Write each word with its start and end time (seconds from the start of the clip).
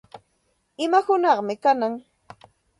¿Ima 0.83 0.99
hunaqmi 1.05 1.53
kanan? 1.63 1.93